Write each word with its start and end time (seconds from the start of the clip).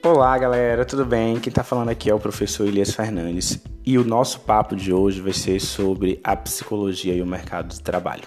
Olá, 0.00 0.38
galera, 0.38 0.84
tudo 0.84 1.04
bem? 1.04 1.40
Quem 1.40 1.50
está 1.50 1.64
falando 1.64 1.88
aqui 1.88 2.08
é 2.08 2.14
o 2.14 2.20
professor 2.20 2.68
Elias 2.68 2.94
Fernandes 2.94 3.60
e 3.84 3.98
o 3.98 4.04
nosso 4.04 4.40
papo 4.40 4.76
de 4.76 4.92
hoje 4.92 5.20
vai 5.20 5.32
ser 5.32 5.60
sobre 5.60 6.20
a 6.22 6.36
psicologia 6.36 7.12
e 7.12 7.20
o 7.20 7.26
mercado 7.26 7.74
de 7.74 7.80
trabalho. 7.82 8.22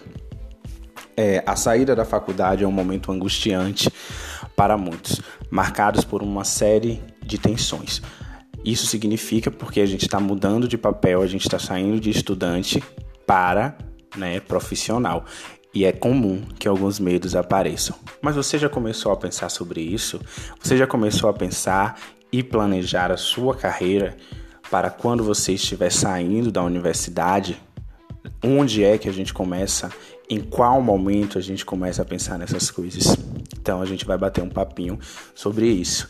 É, 1.16 1.42
a 1.46 1.56
saída 1.56 1.96
da 1.96 2.04
faculdade 2.04 2.66
é 2.66 2.68
um 2.68 2.72
momento 2.74 3.10
angustiante 3.10 3.90
para 4.54 4.78
muitos, 4.78 5.22
marcados 5.50 6.04
por 6.04 6.22
uma 6.22 6.44
série 6.44 7.02
de 7.26 7.38
tensões. 7.38 8.02
Isso 8.66 8.86
significa 8.86 9.50
porque 9.50 9.80
a 9.80 9.86
gente 9.86 10.04
está 10.04 10.20
mudando 10.20 10.68
de 10.68 10.78
papel, 10.78 11.22
a 11.22 11.28
gente 11.28 11.44
está 11.44 11.58
saindo 11.58 12.02
de 12.02 12.10
estudante 12.10 12.84
para 13.26 13.78
né, 14.18 14.42
profissional 14.42 15.24
e 15.74 15.86
é 15.86 15.92
comum 15.92 16.42
que 16.60 16.68
alguns 16.68 17.00
medos 17.00 17.36
apareçam. 17.36 17.96
Mas 18.22 18.36
você 18.36 18.58
já 18.58 18.70
começou 18.70 19.12
a 19.12 19.18
pensar 19.18 19.50
sobre 19.50 19.82
isso? 19.82 20.20
Você 20.62 20.78
já 20.78 20.86
começou 20.86 21.30
a 21.30 21.34
pensar 21.34 22.00
e 22.32 22.44
planejar 22.44 23.12
a 23.12 23.18
sua 23.18 23.56
carreira 23.56 24.16
para 24.70 24.90
quando 24.90 25.24
você 25.24 25.54
estiver 25.54 25.92
saindo 25.92 26.52
da 26.52 26.64
universidade? 26.64 27.62
Onde 28.44 28.84
é 28.84 28.98
que 28.98 29.08
a 29.08 29.14
gente 29.14 29.34
começa? 29.34 29.90
Em 30.30 30.40
qual 30.40 30.82
momento 30.82 31.38
a 31.38 31.42
gente 31.42 31.66
começa 31.66 32.02
a 32.02 32.06
pensar 32.06 32.38
nessas 32.38 32.72
coisas? 32.72 33.16
Então 33.60 33.82
a 33.82 33.86
gente 33.86 34.06
vai 34.06 34.18
bater 34.18 34.44
um 34.44 34.50
papinho 34.50 34.98
sobre 35.36 35.68
isso. 35.68 36.10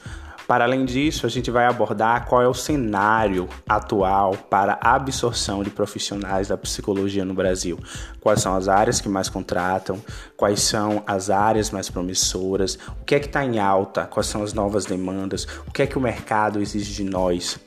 Para 0.52 0.66
além 0.66 0.84
disso, 0.84 1.26
a 1.26 1.30
gente 1.30 1.50
vai 1.50 1.66
abordar 1.66 2.26
qual 2.26 2.42
é 2.42 2.48
o 2.48 2.54
cenário 2.54 3.48
atual 3.70 4.36
para 4.36 4.78
a 4.82 4.96
absorção 4.96 5.64
de 5.64 5.70
profissionais 5.70 6.50
da 6.50 6.58
psicologia 6.58 7.24
no 7.24 7.34
Brasil. 7.34 7.80
Quais 8.20 8.42
são 8.42 8.54
as 8.54 8.68
áreas 8.68 9.00
que 9.00 9.08
mais 9.08 9.30
contratam, 9.30 10.04
quais 10.36 10.60
são 10.60 11.04
as 11.08 11.30
áreas 11.30 11.72
mais 11.72 11.90
promissoras, 11.90 12.78
o 13.02 13.06
que 13.06 13.16
é 13.16 13.20
que 13.22 13.28
está 13.28 13.46
em 13.46 13.60
alta, 13.60 14.04
quais 14.04 14.28
são 14.28 14.44
as 14.44 14.52
novas 14.52 14.84
demandas, 14.84 15.48
o 15.66 15.72
que 15.72 15.84
é 15.84 15.88
que 15.88 15.98
o 15.98 16.02
mercado 16.02 16.62
exige 16.62 16.96
de 16.96 17.06
nós. 17.06 17.58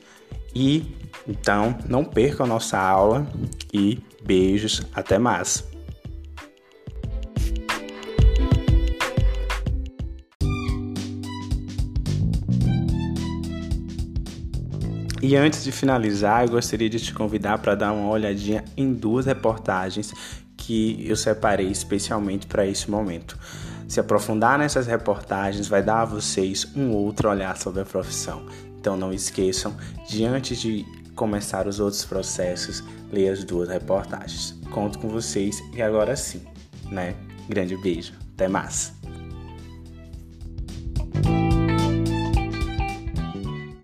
E 0.53 0.95
então, 1.27 1.75
não 1.89 2.05
perca 2.05 2.43
a 2.43 2.47
nossa 2.47 2.77
aula 2.77 3.25
e 3.73 3.99
beijos, 4.23 4.83
até 4.93 5.17
mais. 5.17 5.74
E 15.27 15.35
antes 15.35 15.63
de 15.63 15.71
finalizar, 15.71 16.43
eu 16.43 16.51
gostaria 16.51 16.87
de 16.87 16.99
te 16.99 17.11
convidar 17.11 17.57
para 17.57 17.73
dar 17.73 17.91
uma 17.93 18.11
olhadinha 18.11 18.63
em 18.77 18.93
duas 18.93 19.25
reportagens 19.25 20.13
que 20.55 21.03
eu 21.03 21.15
separei 21.15 21.65
especialmente 21.65 22.45
para 22.45 22.63
esse 22.63 22.91
momento. 22.91 23.35
Se 23.87 23.99
aprofundar 23.99 24.59
nessas 24.59 24.85
reportagens 24.85 25.67
vai 25.67 25.81
dar 25.81 26.01
a 26.01 26.05
vocês 26.05 26.67
um 26.75 26.91
outro 26.91 27.27
olhar 27.27 27.57
sobre 27.57 27.81
a 27.81 27.85
profissão. 27.85 28.45
Então 28.79 28.95
não 28.95 29.11
esqueçam 29.11 29.75
de 30.07 30.23
antes 30.23 30.61
de 30.61 30.85
começar 31.15 31.67
os 31.67 31.79
outros 31.79 32.05
processos, 32.05 32.83
ler 33.11 33.29
as 33.29 33.43
duas 33.43 33.67
reportagens. 33.67 34.55
Conto 34.69 34.99
com 34.99 35.09
vocês 35.09 35.59
e 35.73 35.81
agora 35.81 36.15
sim, 36.15 36.43
né? 36.91 37.15
Grande 37.49 37.75
beijo. 37.77 38.13
Até 38.35 38.47
mais. 38.47 38.93